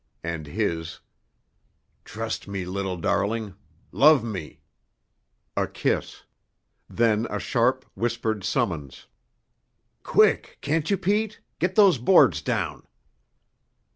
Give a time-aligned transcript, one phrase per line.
[0.23, 0.99] And his:
[2.05, 3.53] "Trust me, little darling.
[3.91, 4.61] Love me."
[5.55, 6.23] A kiss.
[6.89, 9.05] Then a sharp, whispered summons:
[10.01, 11.39] "Quick, can't you, Pete?
[11.59, 12.87] Get these boards down."